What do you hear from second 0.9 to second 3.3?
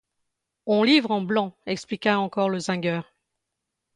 en blanc, expliqua encore le zingueur.